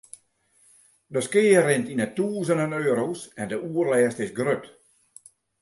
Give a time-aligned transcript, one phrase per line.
[1.15, 4.63] De skea rint yn 'e tûzenen euro's en de oerlêst is grut.